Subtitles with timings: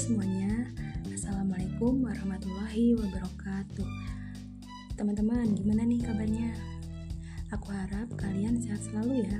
[0.00, 0.64] semuanya,
[1.12, 3.84] Assalamualaikum warahmatullahi wabarakatuh.
[4.96, 6.56] Teman-teman, gimana nih kabarnya?
[7.52, 9.36] Aku harap kalian sehat selalu ya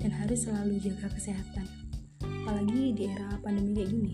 [0.00, 1.68] Dan harus selalu jaga kesehatan
[2.24, 4.12] Apalagi di era pandemi kayak gini.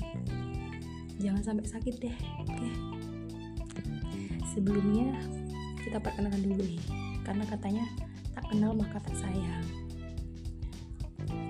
[1.23, 2.69] Jangan sampai sakit deh, oke?
[4.51, 5.15] Sebelumnya,
[5.79, 6.83] kita perkenalkan dulu nih
[7.23, 7.87] Karena katanya,
[8.35, 9.63] tak kenal maka tak sayang.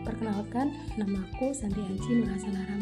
[0.04, 2.75] Perkenalkan, nama aku Santi Anci Nurhasana Rambe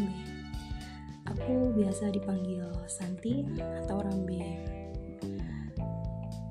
[1.44, 4.64] Aku biasa dipanggil Santi atau Rambe.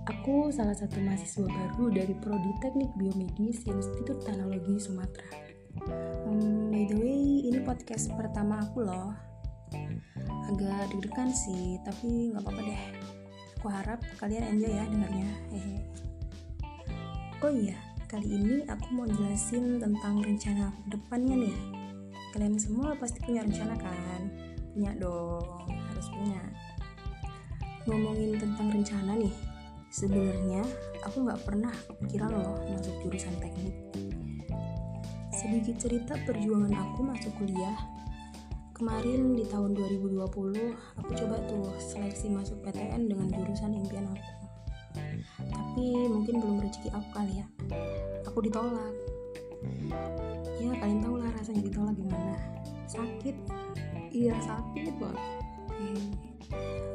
[0.06, 5.34] Aku salah satu mahasiswa baru dari Prodi Teknik Biomedis Institut Teknologi Sumatera.
[6.30, 9.18] Um, by the way, ini podcast pertama aku loh.
[10.54, 12.84] Agak deg-degan sih, tapi nggak apa-apa deh.
[13.58, 15.30] Aku harap kalian enjoy ya dengarnya.
[15.50, 15.76] Hehe.
[17.42, 21.58] Oh iya, kali ini aku mau jelasin tentang rencana depannya nih.
[22.30, 24.53] Kalian semua pasti punya rencana kan?
[24.74, 26.42] Punya dong harus punya.
[27.86, 29.34] Ngomongin tentang rencana nih
[29.94, 30.66] sebenarnya
[31.06, 33.76] aku nggak pernah kepikiran loh masuk jurusan teknik.
[35.30, 37.78] Sedikit cerita perjuangan aku masuk kuliah.
[38.74, 40.18] Kemarin di tahun 2020
[40.98, 44.30] aku coba tuh seleksi masuk PTN dengan jurusan impian aku.
[45.54, 47.46] Tapi mungkin belum rezeki aku kali ya.
[48.26, 48.94] Aku ditolak.
[50.58, 52.54] Ya kalian tahu lah rasanya ditolak gimana
[52.94, 53.36] sakit.
[54.14, 55.26] Iya sakit banget.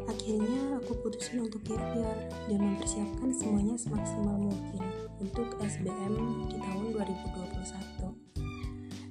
[0.07, 4.83] Akhirnya aku putusin untuk gap year dan mempersiapkan semuanya semaksimal mungkin
[5.19, 6.15] untuk SBM
[6.47, 7.49] di tahun 2021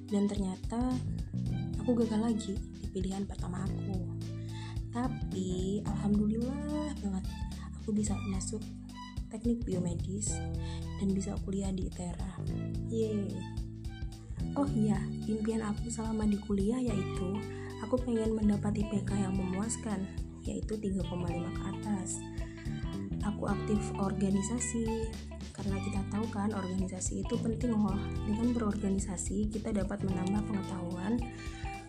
[0.08, 0.80] dan ternyata
[1.84, 4.08] aku gagal lagi di pilihan pertama aku.
[4.88, 7.24] Tapi alhamdulillah banget
[7.76, 8.64] aku bisa masuk
[9.28, 10.32] teknik biomedis
[10.96, 12.32] dan bisa kuliah di ITERA
[12.88, 13.28] yeay
[14.58, 14.98] oh iya
[15.30, 17.38] impian aku selama di kuliah yaitu
[17.78, 20.02] aku pengen mendapat IPK yang memuaskan,
[20.42, 21.08] yaitu 3,5
[21.56, 22.18] ke atas.
[23.22, 25.08] Aku aktif organisasi,
[25.54, 27.96] karena kita tahu kan organisasi itu penting loh.
[28.26, 31.22] Dengan berorganisasi, kita dapat menambah pengetahuan,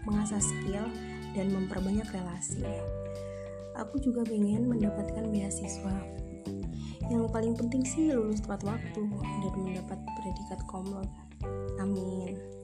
[0.05, 0.87] mengasah skill,
[1.33, 2.63] dan memperbanyak relasi.
[3.77, 5.95] Aku juga pengen mendapatkan beasiswa.
[7.09, 11.09] Yang paling penting sih lulus tepat waktu dan mendapat predikat komlot.
[11.79, 12.58] Amin.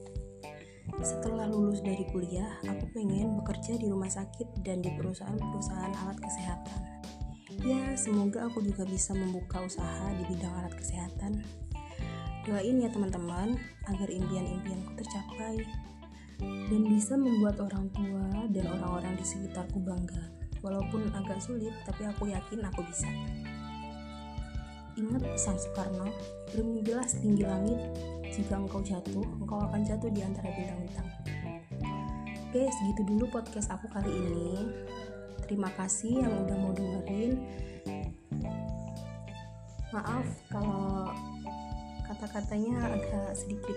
[1.02, 6.80] Setelah lulus dari kuliah, aku pengen bekerja di rumah sakit dan di perusahaan-perusahaan alat kesehatan.
[7.66, 11.42] Ya, semoga aku juga bisa membuka usaha di bidang alat kesehatan.
[12.46, 13.58] Doain ya teman-teman,
[13.90, 15.66] agar impian-impianku tercapai
[16.38, 20.30] dan bisa membuat orang tua dan orang-orang di sekitarku bangga.
[20.62, 23.10] Walaupun agak sulit, tapi aku yakin aku bisa.
[24.96, 26.08] Ingat pesan Soekarno,
[26.56, 27.80] bermimpilah setinggi langit,
[28.32, 31.08] jika engkau jatuh, engkau akan jatuh di antara bintang-bintang.
[32.48, 34.72] Oke, segitu dulu podcast aku kali ini.
[35.44, 37.44] Terima kasih yang udah mau dengerin.
[39.92, 41.12] Maaf kalau
[42.08, 43.76] kata-katanya agak sedikit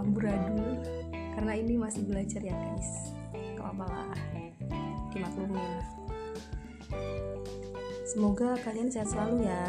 [0.00, 0.80] amburadul
[1.36, 3.12] karena ini masih belajar ya guys.
[3.60, 4.16] Gak apa lah,
[5.12, 5.84] dimaklumin.
[8.08, 9.68] Semoga kalian sehat selalu ya.